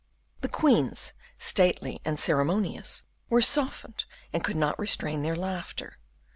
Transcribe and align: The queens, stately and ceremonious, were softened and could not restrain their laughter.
The 0.39 0.49
queens, 0.49 1.13
stately 1.37 1.99
and 2.03 2.19
ceremonious, 2.19 3.03
were 3.29 3.39
softened 3.43 4.05
and 4.33 4.43
could 4.43 4.55
not 4.57 4.79
restrain 4.79 5.21
their 5.21 5.35
laughter. 5.35 5.99